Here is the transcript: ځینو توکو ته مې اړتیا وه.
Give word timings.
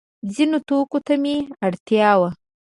ځینو 0.33 0.57
توکو 0.67 0.99
ته 1.05 1.13
مې 1.21 1.35
اړتیا 1.65 2.11
وه. 2.19 2.29